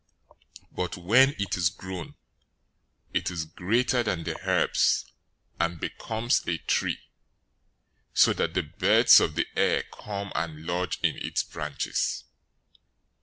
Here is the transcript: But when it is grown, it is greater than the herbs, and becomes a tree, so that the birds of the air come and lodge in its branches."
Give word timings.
But 0.71 0.97
when 0.97 1.35
it 1.37 1.55
is 1.55 1.69
grown, 1.69 2.15
it 3.13 3.29
is 3.29 3.45
greater 3.45 4.01
than 4.01 4.23
the 4.23 4.35
herbs, 4.49 5.05
and 5.59 5.79
becomes 5.79 6.41
a 6.47 6.57
tree, 6.57 7.03
so 8.11 8.33
that 8.33 8.55
the 8.55 8.63
birds 8.63 9.19
of 9.19 9.35
the 9.35 9.45
air 9.55 9.83
come 9.93 10.31
and 10.33 10.65
lodge 10.65 10.97
in 11.03 11.17
its 11.17 11.43
branches." 11.43 12.23